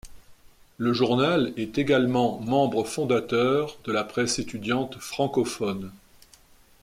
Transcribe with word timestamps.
Le 0.79 0.93
journal 0.93 1.53
est 1.57 1.77
également 1.77 2.39
membre 2.39 2.83
fondateur 2.85 3.77
de 3.83 3.91
la 3.91 4.03
Presse 4.03 4.39
étudiante 4.39 4.95
francophone. 4.97 5.91